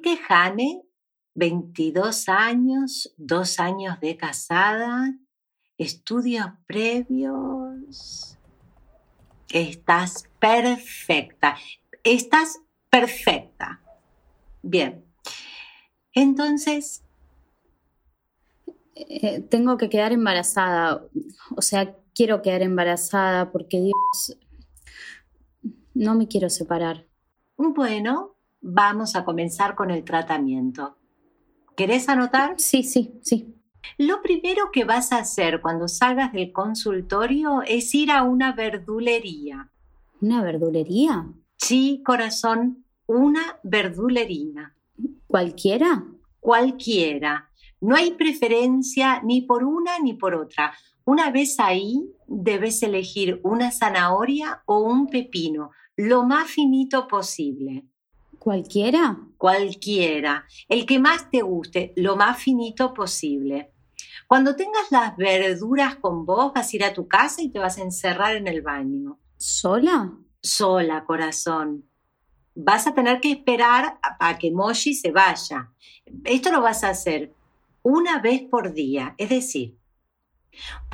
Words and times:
Lilke 0.00 0.18
Hane, 0.28 0.82
22 1.34 2.28
años, 2.28 3.14
dos 3.18 3.60
años 3.60 4.00
de 4.00 4.16
casada, 4.16 5.14
estudios 5.76 6.46
previos. 6.66 8.38
Estás 9.50 10.24
perfecta. 10.38 11.56
Estás 12.02 12.60
perfecta. 12.88 13.82
Bien. 14.62 15.04
Entonces... 16.14 17.02
Eh, 18.94 19.40
tengo 19.40 19.76
que 19.78 19.88
quedar 19.88 20.12
embarazada. 20.12 21.04
O 21.56 21.62
sea, 21.62 21.96
quiero 22.14 22.42
quedar 22.42 22.62
embarazada 22.62 23.52
porque 23.52 23.80
Dios... 23.80 24.38
No 25.92 26.14
me 26.14 26.28
quiero 26.28 26.48
separar. 26.48 27.06
Bueno, 27.56 28.36
vamos 28.60 29.16
a 29.16 29.24
comenzar 29.24 29.74
con 29.74 29.90
el 29.90 30.04
tratamiento. 30.04 30.96
¿Querés 31.76 32.08
anotar? 32.08 32.54
Sí, 32.58 32.82
sí, 32.82 33.18
sí. 33.22 33.54
Lo 33.96 34.20
primero 34.22 34.70
que 34.72 34.84
vas 34.84 35.12
a 35.12 35.18
hacer 35.18 35.60
cuando 35.60 35.88
salgas 35.88 36.32
del 36.32 36.52
consultorio 36.52 37.62
es 37.62 37.94
ir 37.94 38.10
a 38.10 38.22
una 38.22 38.52
verdulería. 38.52 39.70
¿Una 40.20 40.42
verdulería? 40.42 41.26
Sí, 41.56 42.02
corazón, 42.04 42.84
una 43.06 43.58
verdulería. 43.62 44.74
¿Cualquiera? 45.26 46.04
Cualquiera. 46.40 47.50
No 47.80 47.96
hay 47.96 48.12
preferencia 48.12 49.22
ni 49.22 49.42
por 49.42 49.64
una 49.64 49.98
ni 49.98 50.14
por 50.14 50.34
otra. 50.34 50.72
Una 51.04 51.30
vez 51.30 51.58
ahí, 51.58 52.12
debes 52.26 52.82
elegir 52.82 53.40
una 53.42 53.70
zanahoria 53.70 54.62
o 54.66 54.80
un 54.80 55.06
pepino, 55.06 55.70
lo 55.96 56.24
más 56.24 56.50
finito 56.50 57.08
posible. 57.08 57.86
¿Cualquiera? 58.40 59.18
Cualquiera. 59.36 60.46
El 60.66 60.86
que 60.86 60.98
más 60.98 61.30
te 61.30 61.42
guste, 61.42 61.92
lo 61.96 62.16
más 62.16 62.42
finito 62.42 62.94
posible. 62.94 63.74
Cuando 64.26 64.56
tengas 64.56 64.90
las 64.90 65.14
verduras 65.18 65.96
con 65.96 66.24
vos, 66.24 66.50
vas 66.54 66.72
a 66.72 66.76
ir 66.76 66.84
a 66.84 66.94
tu 66.94 67.06
casa 67.06 67.42
y 67.42 67.50
te 67.50 67.58
vas 67.58 67.76
a 67.76 67.82
encerrar 67.82 68.34
en 68.36 68.48
el 68.48 68.62
baño. 68.62 69.18
¿Sola? 69.36 70.14
Sola, 70.40 71.04
corazón. 71.04 71.84
Vas 72.54 72.86
a 72.86 72.94
tener 72.94 73.20
que 73.20 73.30
esperar 73.30 73.98
a, 74.00 74.38
que 74.38 74.50
Moshi 74.50 74.94
se 74.94 75.10
vaya. 75.10 75.70
Esto 76.24 76.50
lo 76.50 76.62
vas 76.62 76.82
a 76.82 76.88
hacer 76.88 77.34
una 77.82 78.22
vez 78.22 78.40
por 78.40 78.72
día, 78.72 79.14
es 79.18 79.28
decir, 79.28 79.76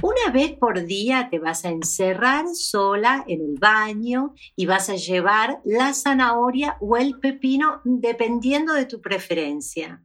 una 0.03 0.33
vez 0.33 0.53
por 0.53 0.85
día 0.85 1.29
te 1.31 1.39
vas 1.39 1.65
a 1.65 1.71
encerrar 1.71 2.47
sola 2.55 3.25
en 3.27 3.41
el 3.41 3.59
baño 3.59 4.35
y 4.55 4.67
vas 4.67 4.91
a 4.91 4.97
llevar 4.97 5.61
la 5.65 5.95
zanahoria 5.95 6.77
o 6.81 6.97
el 6.97 7.19
pepino 7.19 7.81
dependiendo 7.85 8.75
de 8.75 8.87
tu 8.87 9.01
preferencia. 9.01 10.03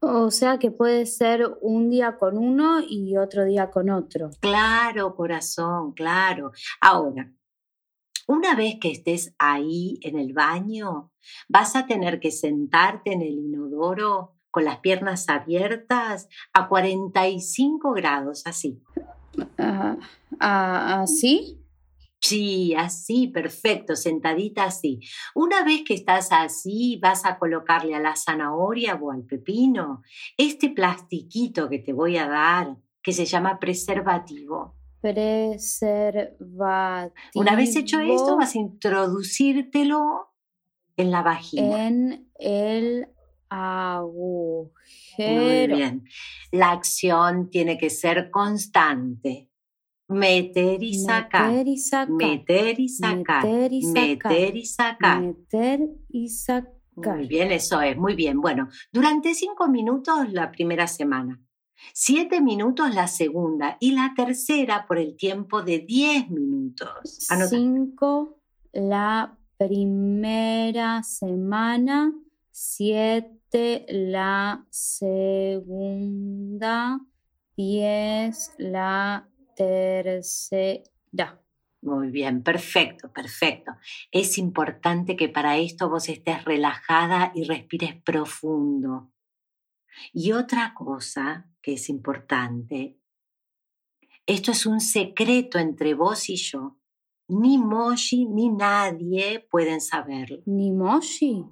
O 0.00 0.30
sea 0.30 0.58
que 0.58 0.70
puede 0.70 1.04
ser 1.04 1.46
un 1.60 1.90
día 1.90 2.16
con 2.16 2.38
uno 2.38 2.80
y 2.80 3.16
otro 3.18 3.44
día 3.44 3.70
con 3.70 3.90
otro. 3.90 4.30
Claro, 4.40 5.14
corazón, 5.14 5.92
claro. 5.92 6.52
Ahora, 6.80 7.30
una 8.26 8.54
vez 8.54 8.76
que 8.80 8.90
estés 8.90 9.34
ahí 9.38 9.98
en 10.02 10.18
el 10.18 10.32
baño, 10.32 11.12
vas 11.48 11.76
a 11.76 11.86
tener 11.86 12.18
que 12.18 12.30
sentarte 12.30 13.12
en 13.12 13.22
el 13.22 13.34
inodoro 13.34 14.39
con 14.50 14.64
las 14.64 14.78
piernas 14.78 15.28
abiertas 15.28 16.28
a 16.52 16.68
45 16.68 17.92
grados, 17.92 18.42
así. 18.46 18.82
Ah, 19.58 19.96
ah, 20.40 21.02
¿Así? 21.02 21.60
Sí, 22.20 22.74
así, 22.74 23.28
perfecto, 23.28 23.96
sentadita 23.96 24.64
así. 24.64 25.00
Una 25.34 25.64
vez 25.64 25.82
que 25.86 25.94
estás 25.94 26.32
así, 26.32 26.98
vas 27.02 27.24
a 27.24 27.38
colocarle 27.38 27.94
a 27.94 28.00
la 28.00 28.14
zanahoria 28.14 28.96
o 28.96 29.10
al 29.10 29.24
pepino 29.24 30.02
este 30.36 30.68
plastiquito 30.68 31.70
que 31.70 31.78
te 31.78 31.94
voy 31.94 32.18
a 32.18 32.28
dar, 32.28 32.76
que 33.02 33.12
se 33.12 33.24
llama 33.24 33.58
preservativo. 33.58 34.76
Preservativo. 35.00 37.14
Una 37.34 37.56
vez 37.56 37.74
hecho 37.74 38.00
esto, 38.00 38.36
vas 38.36 38.54
a 38.54 38.58
introducírtelo 38.58 40.34
en 40.98 41.10
la 41.10 41.22
vagina. 41.22 41.86
En 41.86 42.30
el 42.38 43.08
agujero. 43.50 44.70
Muy 45.18 45.66
bien. 45.66 46.04
La 46.52 46.70
acción 46.70 47.50
tiene 47.50 47.76
que 47.76 47.90
ser 47.90 48.30
constante. 48.30 49.50
Meter 50.08 50.82
y 50.82 50.94
sacar. 50.94 51.52
Meter 51.52 51.68
y 51.68 51.78
sacar. 51.78 52.10
Meter 52.10 52.80
y 52.80 52.88
sacar. 52.88 53.44
Meter 53.44 53.72
y 53.72 53.82
sacar. 53.82 54.32
Meter 54.32 54.56
y 54.56 54.64
sacar. 54.64 55.22
Meter 55.22 55.80
y 56.08 56.28
sacar. 56.28 56.80
Muy 56.96 57.28
bien, 57.28 57.52
eso 57.52 57.80
es, 57.80 57.96
muy 57.96 58.14
bien. 58.14 58.40
Bueno, 58.40 58.68
durante 58.92 59.34
cinco 59.34 59.68
minutos 59.68 60.32
la 60.32 60.50
primera 60.50 60.86
semana, 60.86 61.40
siete 61.92 62.40
minutos 62.40 62.94
la 62.94 63.06
segunda 63.06 63.76
y 63.80 63.92
la 63.92 64.12
tercera 64.14 64.86
por 64.86 64.98
el 64.98 65.16
tiempo 65.16 65.62
de 65.62 65.78
diez 65.78 66.28
minutos. 66.28 66.90
Cinco 67.48 68.40
la 68.72 69.38
primera 69.56 71.02
semana, 71.02 72.12
siete 72.50 73.39
la 73.88 74.64
segunda, 74.70 75.80
diez 77.56 78.54
la 78.58 79.28
tercera. 79.56 81.40
Muy 81.82 82.10
bien, 82.10 82.42
perfecto, 82.42 83.10
perfecto. 83.12 83.72
Es 84.12 84.36
importante 84.38 85.16
que 85.16 85.28
para 85.28 85.56
esto 85.56 85.88
vos 85.88 86.08
estés 86.08 86.44
relajada 86.44 87.32
y 87.34 87.44
respires 87.44 88.00
profundo. 88.02 89.10
Y 90.12 90.32
otra 90.32 90.74
cosa 90.74 91.48
que 91.62 91.72
es 91.74 91.88
importante, 91.88 92.98
esto 94.26 94.52
es 94.52 94.66
un 94.66 94.80
secreto 94.80 95.58
entre 95.58 95.94
vos 95.94 96.28
y 96.28 96.36
yo. 96.36 96.76
Ni 97.28 97.58
Moshi 97.58 98.26
ni 98.26 98.48
nadie 98.50 99.40
pueden 99.50 99.80
saberlo. 99.80 100.42
¿Ni 100.46 100.70
Moshi? 100.72 101.46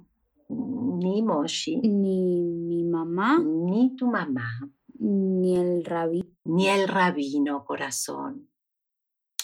Ni 0.49 1.21
Moshi, 1.21 1.77
ni 1.77 2.41
mi 2.41 2.83
mamá, 2.83 3.39
ni 3.39 3.95
tu 3.95 4.07
mamá, 4.07 4.69
ni 4.99 5.55
el 5.55 5.85
rabino, 5.85 6.29
ni 6.45 6.67
el 6.67 6.87
rabino, 6.87 7.63
corazón. 7.65 8.49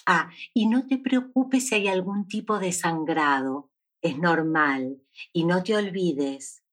Ah, 0.08 0.30
y 0.54 0.68
no 0.68 0.86
te 0.86 0.98
preocupes 0.98 1.68
si 1.68 1.76
hay 1.76 1.88
algún 1.88 2.28
tipo 2.28 2.60
de 2.60 2.72
sangrado, 2.72 3.72
es 4.02 4.20
normal. 4.20 5.02
Y 5.34 5.46
no 5.46 5.64
te 5.64 5.76
olvides, 5.76 6.64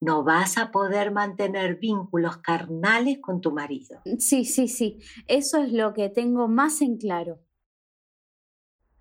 no 0.00 0.22
vas 0.22 0.58
a 0.58 0.70
poder 0.70 1.12
mantener 1.12 1.78
vínculos 1.78 2.36
carnales 2.38 3.18
con 3.20 3.40
tu 3.40 3.52
marido. 3.52 4.00
Sí, 4.18 4.44
sí, 4.44 4.68
sí, 4.68 4.98
eso 5.26 5.62
es 5.62 5.72
lo 5.72 5.92
que 5.92 6.08
tengo 6.08 6.48
más 6.48 6.82
en 6.82 6.98
claro. 6.98 7.40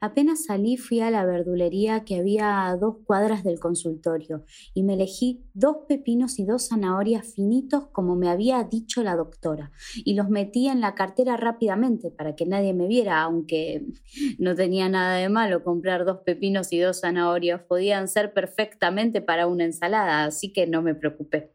Apenas 0.03 0.45
salí 0.45 0.77
fui 0.77 0.99
a 0.99 1.11
la 1.11 1.25
verdulería 1.25 2.03
que 2.03 2.15
había 2.15 2.65
a 2.65 2.75
dos 2.75 2.95
cuadras 3.05 3.43
del 3.43 3.59
consultorio 3.59 4.43
y 4.73 4.81
me 4.81 4.95
elegí 4.95 5.45
dos 5.53 5.77
pepinos 5.87 6.39
y 6.39 6.45
dos 6.45 6.69
zanahorias 6.69 7.35
finitos 7.35 7.85
como 7.91 8.15
me 8.15 8.27
había 8.27 8.63
dicho 8.63 9.03
la 9.03 9.15
doctora 9.15 9.71
y 10.03 10.15
los 10.15 10.27
metí 10.27 10.67
en 10.67 10.81
la 10.81 10.95
cartera 10.95 11.37
rápidamente 11.37 12.09
para 12.09 12.35
que 12.35 12.47
nadie 12.47 12.73
me 12.73 12.87
viera, 12.87 13.21
aunque 13.21 13.85
no 14.39 14.55
tenía 14.55 14.89
nada 14.89 15.17
de 15.17 15.29
malo 15.29 15.63
comprar 15.63 16.03
dos 16.03 16.21
pepinos 16.25 16.73
y 16.73 16.79
dos 16.79 17.01
zanahorias, 17.01 17.61
podían 17.61 18.07
ser 18.07 18.33
perfectamente 18.33 19.21
para 19.21 19.45
una 19.45 19.65
ensalada, 19.65 20.23
así 20.23 20.51
que 20.51 20.65
no 20.65 20.81
me 20.81 20.95
preocupé. 20.95 21.53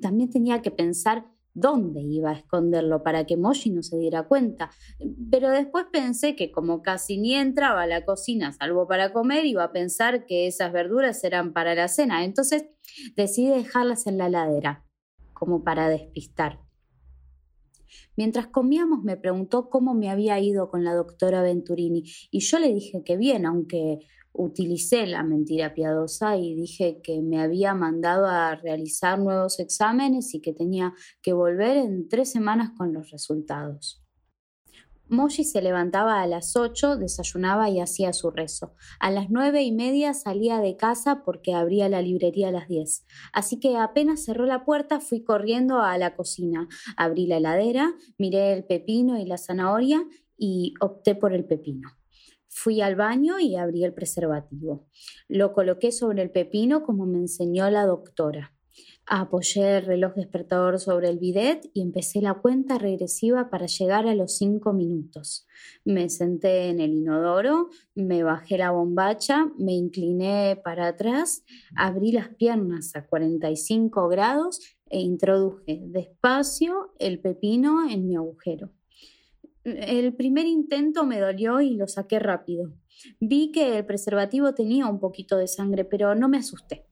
También 0.00 0.30
tenía 0.30 0.62
que 0.62 0.70
pensar 0.70 1.26
dónde 1.60 2.00
iba 2.00 2.30
a 2.30 2.34
esconderlo 2.34 3.02
para 3.02 3.24
que 3.24 3.36
Moshi 3.36 3.70
no 3.70 3.82
se 3.82 3.98
diera 3.98 4.24
cuenta. 4.28 4.70
Pero 5.30 5.50
después 5.50 5.86
pensé 5.92 6.36
que 6.36 6.50
como 6.50 6.82
casi 6.82 7.18
ni 7.18 7.34
entraba 7.34 7.82
a 7.82 7.86
la 7.86 8.04
cocina 8.04 8.52
salvo 8.52 8.86
para 8.86 9.12
comer, 9.12 9.46
iba 9.46 9.64
a 9.64 9.72
pensar 9.72 10.26
que 10.26 10.46
esas 10.46 10.72
verduras 10.72 11.22
eran 11.24 11.52
para 11.52 11.74
la 11.74 11.88
cena. 11.88 12.24
Entonces 12.24 12.66
decidí 13.16 13.48
dejarlas 13.48 14.06
en 14.06 14.18
la 14.18 14.28
ladera, 14.28 14.84
como 15.32 15.64
para 15.64 15.88
despistar. 15.88 16.60
Mientras 18.16 18.48
comíamos 18.48 19.04
me 19.04 19.16
preguntó 19.16 19.70
cómo 19.70 19.94
me 19.94 20.10
había 20.10 20.38
ido 20.40 20.70
con 20.70 20.84
la 20.84 20.92
doctora 20.92 21.40
Venturini 21.40 22.02
y 22.30 22.40
yo 22.40 22.58
le 22.58 22.74
dije 22.74 23.04
que 23.04 23.16
bien, 23.16 23.46
aunque 23.46 24.00
utilicé 24.38 25.06
la 25.06 25.24
mentira 25.24 25.74
piadosa 25.74 26.36
y 26.36 26.54
dije 26.54 27.00
que 27.02 27.20
me 27.20 27.40
había 27.40 27.74
mandado 27.74 28.26
a 28.26 28.54
realizar 28.54 29.18
nuevos 29.18 29.58
exámenes 29.58 30.32
y 30.32 30.40
que 30.40 30.52
tenía 30.52 30.94
que 31.22 31.32
volver 31.32 31.76
en 31.76 32.08
tres 32.08 32.30
semanas 32.30 32.70
con 32.76 32.92
los 32.92 33.10
resultados. 33.10 34.02
Moshi 35.10 35.42
se 35.42 35.62
levantaba 35.62 36.20
a 36.20 36.26
las 36.26 36.54
ocho, 36.54 36.96
desayunaba 36.96 37.70
y 37.70 37.80
hacía 37.80 38.12
su 38.12 38.30
rezo. 38.30 38.74
A 39.00 39.10
las 39.10 39.30
nueve 39.30 39.62
y 39.62 39.72
media 39.72 40.12
salía 40.12 40.60
de 40.60 40.76
casa 40.76 41.22
porque 41.24 41.54
abría 41.54 41.88
la 41.88 42.02
librería 42.02 42.48
a 42.48 42.52
las 42.52 42.68
diez. 42.68 43.06
Así 43.32 43.58
que 43.58 43.76
apenas 43.76 44.24
cerró 44.24 44.44
la 44.44 44.64
puerta 44.64 45.00
fui 45.00 45.24
corriendo 45.24 45.80
a 45.80 45.96
la 45.96 46.14
cocina. 46.14 46.68
Abrí 46.96 47.26
la 47.26 47.38
heladera, 47.38 47.94
miré 48.18 48.52
el 48.52 48.64
pepino 48.64 49.18
y 49.18 49.24
la 49.24 49.38
zanahoria 49.38 50.04
y 50.36 50.74
opté 50.80 51.14
por 51.14 51.32
el 51.32 51.46
pepino. 51.46 51.88
Fui 52.60 52.80
al 52.80 52.96
baño 52.96 53.38
y 53.38 53.54
abrí 53.54 53.84
el 53.84 53.94
preservativo. 53.94 54.88
Lo 55.28 55.52
coloqué 55.52 55.92
sobre 55.92 56.22
el 56.22 56.32
pepino 56.32 56.82
como 56.82 57.06
me 57.06 57.18
enseñó 57.18 57.70
la 57.70 57.86
doctora. 57.86 58.52
Apoyé 59.06 59.76
el 59.76 59.86
reloj 59.86 60.14
despertador 60.16 60.80
sobre 60.80 61.08
el 61.08 61.20
bidet 61.20 61.70
y 61.72 61.82
empecé 61.82 62.20
la 62.20 62.34
cuenta 62.34 62.76
regresiva 62.76 63.48
para 63.48 63.66
llegar 63.66 64.08
a 64.08 64.14
los 64.16 64.38
cinco 64.38 64.72
minutos. 64.72 65.46
Me 65.84 66.08
senté 66.08 66.68
en 66.70 66.80
el 66.80 66.94
inodoro, 66.94 67.68
me 67.94 68.24
bajé 68.24 68.58
la 68.58 68.72
bombacha, 68.72 69.52
me 69.56 69.74
incliné 69.74 70.60
para 70.64 70.88
atrás, 70.88 71.44
abrí 71.76 72.10
las 72.10 72.28
piernas 72.34 72.96
a 72.96 73.06
45 73.06 74.08
grados 74.08 74.60
e 74.90 74.98
introduje 74.98 75.80
despacio 75.86 76.92
el 76.98 77.20
pepino 77.20 77.88
en 77.88 78.08
mi 78.08 78.16
agujero. 78.16 78.72
El 79.76 80.14
primer 80.14 80.46
intento 80.46 81.04
me 81.04 81.20
dolió 81.20 81.60
y 81.60 81.76
lo 81.76 81.86
saqué 81.86 82.18
rápido. 82.18 82.72
Vi 83.20 83.52
que 83.52 83.78
el 83.78 83.86
preservativo 83.86 84.54
tenía 84.54 84.86
un 84.86 84.98
poquito 84.98 85.36
de 85.36 85.46
sangre, 85.46 85.84
pero 85.84 86.14
no 86.14 86.28
me 86.28 86.38
asusté. 86.38 86.86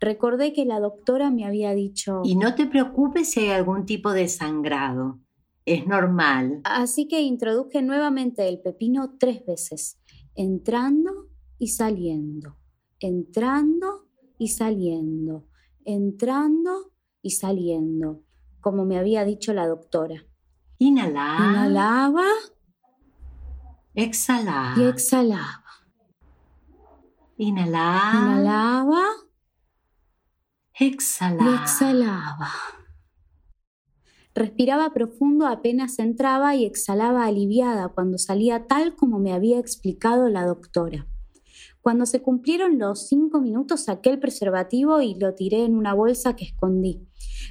Recordé 0.00 0.52
que 0.52 0.64
la 0.64 0.78
doctora 0.78 1.30
me 1.30 1.44
había 1.44 1.74
dicho... 1.74 2.20
Y 2.24 2.36
no 2.36 2.54
te 2.54 2.66
preocupes 2.66 3.30
si 3.30 3.40
hay 3.40 3.50
algún 3.50 3.84
tipo 3.84 4.12
de 4.12 4.28
sangrado. 4.28 5.18
Es 5.64 5.86
normal. 5.86 6.60
Así 6.64 7.08
que 7.08 7.20
introduje 7.20 7.82
nuevamente 7.82 8.48
el 8.48 8.60
pepino 8.60 9.16
tres 9.18 9.44
veces, 9.44 10.00
entrando 10.34 11.28
y 11.58 11.68
saliendo, 11.68 12.56
entrando 13.00 14.06
y 14.38 14.48
saliendo, 14.48 15.48
entrando 15.84 16.92
y 17.20 17.32
saliendo, 17.32 18.22
como 18.60 18.84
me 18.84 18.98
había 18.98 19.24
dicho 19.24 19.52
la 19.52 19.66
doctora. 19.66 20.27
Inhalaba. 20.78 21.44
Inhalaba. 21.44 22.24
Exhalaba. 23.94 24.74
Y 24.76 24.84
exhalaba. 24.84 25.64
Inhalaba. 27.36 28.12
Inhalaba 28.14 29.02
Exhalaba. 30.78 31.50
Y 31.50 31.54
exhalaba. 31.54 32.50
Respiraba 34.32 34.92
profundo 34.92 35.48
apenas 35.48 35.98
entraba 35.98 36.54
y 36.54 36.64
exhalaba 36.64 37.24
aliviada 37.24 37.88
cuando 37.88 38.18
salía 38.18 38.68
tal 38.68 38.94
como 38.94 39.18
me 39.18 39.32
había 39.32 39.58
explicado 39.58 40.28
la 40.28 40.46
doctora. 40.46 41.08
Cuando 41.80 42.06
se 42.06 42.22
cumplieron 42.22 42.78
los 42.78 43.08
cinco 43.08 43.40
minutos 43.40 43.86
saqué 43.86 44.10
el 44.10 44.20
preservativo 44.20 45.00
y 45.00 45.16
lo 45.16 45.34
tiré 45.34 45.64
en 45.64 45.74
una 45.74 45.92
bolsa 45.92 46.36
que 46.36 46.44
escondí. 46.44 47.07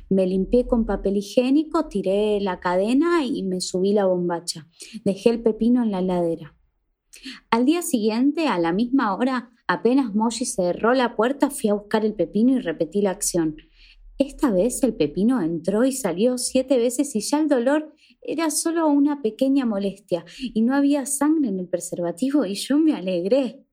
Me 0.09 0.25
limpié 0.25 0.65
con 0.65 0.85
papel 0.85 1.17
higiénico, 1.17 1.87
tiré 1.87 2.39
la 2.41 2.59
cadena 2.59 3.25
y 3.25 3.43
me 3.43 3.61
subí 3.61 3.93
la 3.93 4.05
bombacha. 4.05 4.67
Dejé 5.03 5.29
el 5.31 5.41
pepino 5.41 5.83
en 5.83 5.91
la 5.91 6.01
ladera. 6.01 6.55
Al 7.49 7.65
día 7.65 7.81
siguiente, 7.81 8.47
a 8.47 8.59
la 8.59 8.71
misma 8.71 9.15
hora, 9.15 9.51
Apenas 9.67 10.15
Moshi 10.15 10.45
cerró 10.45 10.93
la 10.93 11.17
puerta, 11.17 11.49
fui 11.49 11.69
a 11.69 11.73
buscar 11.73 12.05
el 12.05 12.13
pepino 12.13 12.53
y 12.53 12.59
repetí 12.59 13.01
la 13.01 13.11
acción. 13.11 13.57
Esta 14.17 14.49
vez 14.49 14.81
el 14.81 14.95
pepino 14.95 15.41
entró 15.41 15.83
y 15.83 15.91
salió 15.91 16.37
siete 16.37 16.77
veces 16.77 17.13
y 17.15 17.19
ya 17.19 17.39
el 17.39 17.49
dolor 17.49 17.93
era 18.21 18.49
solo 18.49 18.87
una 18.87 19.21
pequeña 19.21 19.65
molestia 19.65 20.25
y 20.39 20.61
no 20.61 20.73
había 20.73 21.05
sangre 21.05 21.49
en 21.49 21.59
el 21.59 21.67
preservativo 21.67 22.45
y 22.45 22.55
yo 22.55 22.79
me 22.79 22.93
alegré. 22.93 23.66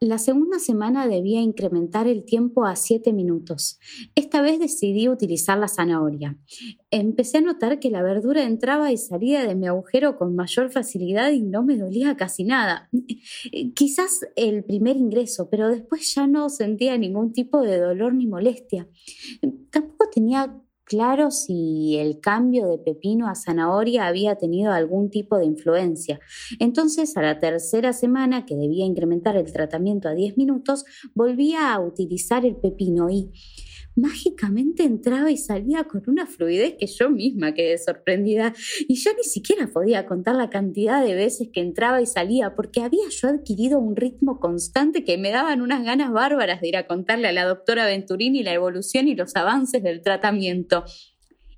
La 0.00 0.18
segunda 0.18 0.58
semana 0.58 1.08
debía 1.08 1.40
incrementar 1.40 2.06
el 2.06 2.26
tiempo 2.26 2.66
a 2.66 2.76
7 2.76 3.14
minutos. 3.14 3.78
Esta 4.14 4.42
vez 4.42 4.58
decidí 4.58 5.08
utilizar 5.08 5.56
la 5.56 5.68
zanahoria. 5.68 6.36
Empecé 6.90 7.38
a 7.38 7.40
notar 7.40 7.80
que 7.80 7.88
la 7.88 8.02
verdura 8.02 8.44
entraba 8.44 8.92
y 8.92 8.98
salía 8.98 9.46
de 9.46 9.54
mi 9.54 9.66
agujero 9.66 10.18
con 10.18 10.36
mayor 10.36 10.70
facilidad 10.70 11.32
y 11.32 11.40
no 11.40 11.64
me 11.64 11.78
dolía 11.78 12.14
casi 12.14 12.44
nada. 12.44 12.90
Quizás 13.74 14.20
el 14.36 14.64
primer 14.64 14.98
ingreso, 14.98 15.48
pero 15.48 15.70
después 15.70 16.14
ya 16.14 16.26
no 16.26 16.50
sentía 16.50 16.98
ningún 16.98 17.32
tipo 17.32 17.62
de 17.62 17.78
dolor 17.78 18.12
ni 18.12 18.26
molestia. 18.26 18.86
Tampoco 19.70 20.10
tenía 20.12 20.62
claro 20.86 21.30
si 21.30 21.98
el 21.98 22.20
cambio 22.20 22.68
de 22.68 22.78
pepino 22.78 23.28
a 23.28 23.34
zanahoria 23.34 24.06
había 24.06 24.36
tenido 24.36 24.72
algún 24.72 25.10
tipo 25.10 25.36
de 25.36 25.44
influencia. 25.44 26.20
Entonces, 26.58 27.16
a 27.16 27.22
la 27.22 27.38
tercera 27.38 27.92
semana, 27.92 28.46
que 28.46 28.56
debía 28.56 28.86
incrementar 28.86 29.36
el 29.36 29.52
tratamiento 29.52 30.08
a 30.08 30.14
10 30.14 30.38
minutos, 30.38 30.84
volvía 31.14 31.74
a 31.74 31.80
utilizar 31.80 32.46
el 32.46 32.56
pepino 32.56 33.10
y 33.10 33.30
mágicamente 33.96 34.84
entraba 34.84 35.30
y 35.30 35.38
salía 35.38 35.84
con 35.84 36.02
una 36.06 36.26
fluidez 36.26 36.74
que 36.78 36.86
yo 36.86 37.10
misma 37.10 37.54
quedé 37.54 37.78
sorprendida 37.78 38.54
y 38.86 38.94
yo 38.96 39.10
ni 39.16 39.24
siquiera 39.24 39.68
podía 39.68 40.06
contar 40.06 40.36
la 40.36 40.50
cantidad 40.50 41.04
de 41.04 41.14
veces 41.14 41.48
que 41.52 41.60
entraba 41.60 42.02
y 42.02 42.06
salía 42.06 42.54
porque 42.54 42.82
había 42.82 43.08
yo 43.08 43.28
adquirido 43.28 43.78
un 43.78 43.96
ritmo 43.96 44.38
constante 44.38 45.02
que 45.02 45.16
me 45.16 45.30
daban 45.30 45.62
unas 45.62 45.82
ganas 45.82 46.12
bárbaras 46.12 46.60
de 46.60 46.68
ir 46.68 46.76
a 46.76 46.86
contarle 46.86 47.28
a 47.28 47.32
la 47.32 47.46
doctora 47.46 47.86
Venturini 47.86 48.42
la 48.42 48.52
evolución 48.52 49.08
y 49.08 49.14
los 49.14 49.34
avances 49.34 49.82
del 49.82 50.02
tratamiento. 50.02 50.84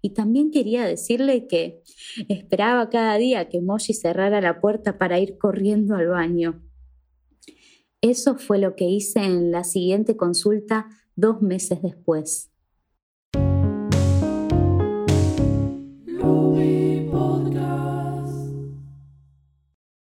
Y 0.01 0.11
también 0.11 0.53
quería 0.53 0.87
decirle 0.87 1.49
que 1.49 1.83
esperaba 2.29 2.89
cada 2.89 3.17
día 3.17 3.49
que 3.49 3.61
Moshi 3.61 3.95
cerrara 3.95 4.41
la 4.41 4.61
puerta 4.61 4.97
para 4.97 5.19
ir 5.19 5.39
corriendo 5.39 5.97
al 5.97 6.07
baño. 6.07 6.63
Eso 8.01 8.37
fue 8.37 8.61
lo 8.61 8.77
que 8.77 8.85
hice 8.85 9.25
en 9.25 9.51
la 9.51 9.65
siguiente 9.65 10.17
consulta 10.17 10.87
dos 11.19 11.43
meses 11.43 11.83
después. 11.83 12.49